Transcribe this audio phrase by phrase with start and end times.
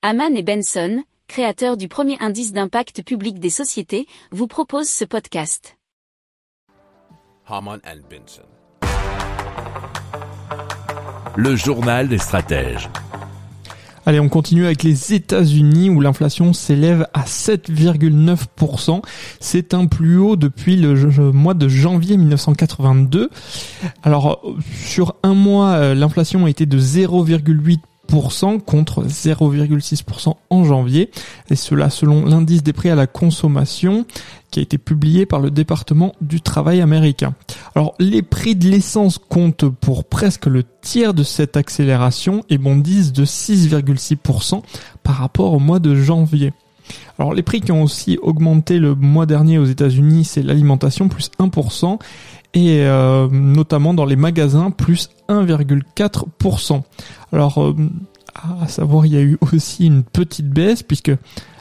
[0.00, 5.76] Haman et Benson, créateurs du premier indice d'impact public des sociétés, vous proposent ce podcast.
[7.48, 8.42] Haman and Benson.
[11.34, 12.88] Le journal des stratèges.
[14.06, 19.02] Allez, on continue avec les États-Unis où l'inflation s'élève à 7,9%.
[19.40, 23.30] C'est un plus haut depuis le mois de janvier 1982.
[24.04, 24.42] Alors,
[24.80, 27.78] sur un mois, euh, l'inflation a été de 0,8%
[28.64, 31.10] contre 0,6% en janvier.
[31.50, 34.06] Et cela selon l'indice des prix à la consommation
[34.50, 37.34] qui a été publié par le département du travail américain.
[37.74, 43.12] Alors les prix de l'essence comptent pour presque le tiers de cette accélération et bondissent
[43.12, 44.62] de 6,6%
[45.02, 46.52] par rapport au mois de janvier.
[47.18, 51.30] Alors les prix qui ont aussi augmenté le mois dernier aux États-Unis, c'est l'alimentation plus
[51.38, 51.98] 1%
[52.54, 56.82] et euh, notamment dans les magasins plus 1,4%.
[57.32, 57.74] Alors euh,
[58.62, 61.12] à savoir il y a eu aussi une petite baisse puisque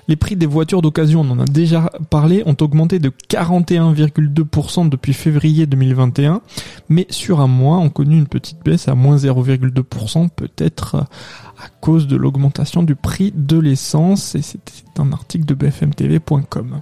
[0.08, 5.14] les prix des voitures d'occasion, on en a déjà parlé, ont augmenté de 41,2% depuis
[5.14, 6.42] février 2021,
[6.90, 12.08] mais sur un mois, on connu une petite baisse à moins 0,2%, peut-être à cause
[12.08, 14.60] de l'augmentation du prix de l'essence, et c'est
[14.98, 16.82] un article de bfmtv.com.